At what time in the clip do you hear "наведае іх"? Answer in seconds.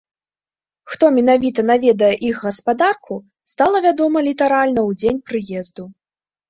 1.71-2.35